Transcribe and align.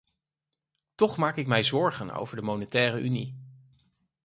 Toch 0.95 1.17
maak 1.17 1.37
ik 1.37 1.47
mij 1.47 1.63
zorgen 1.63 2.11
over 2.11 2.35
de 2.35 2.41
monetaire 2.41 2.99
unie. 3.01 3.37